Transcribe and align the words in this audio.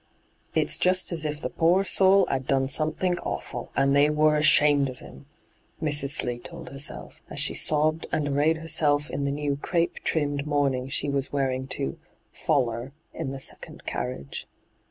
'It's 0.55 0.79
just 0.79 1.11
as 1.11 1.25
if 1.25 1.41
the 1.43 1.49
pore 1.51 1.83
soul 1.83 2.25
'ad 2.27 2.47
done 2.47 2.67
some 2.67 2.91
think 2.91 3.23
awful, 3.23 3.71
and 3.75 3.95
they 3.95 4.09
were 4.09 4.35
ashamed 4.35 4.89
of 4.89 4.99
'im,' 4.99 5.27
D,gt,, 5.79 5.83
6rtbyGOO>^IC 5.83 5.87
ENTRAPPED 5.87 5.93
85 5.93 5.93
Mrs. 5.93 6.09
Slee 6.09 6.39
told 6.39 6.69
herself, 6.71 7.21
as 7.29 7.39
she 7.39 7.53
sobbed 7.53 8.07
and 8.11 8.27
arrayed 8.27 8.57
herself 8.57 9.11
in 9.11 9.25
the 9.25 9.31
new 9.31 9.57
crape 9.57 9.99
trimmed 10.03 10.47
mourning 10.47 10.89
she 10.89 11.07
was 11.07 11.31
wearing 11.31 11.67
to' 11.67 11.99
foller' 12.45 12.93
in 13.13 13.27
the 13.29 13.39
second 13.39 13.85
carriage. 13.85 14.47